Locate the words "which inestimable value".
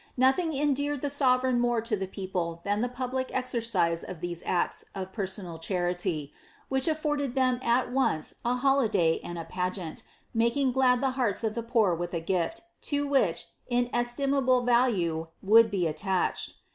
13.07-15.27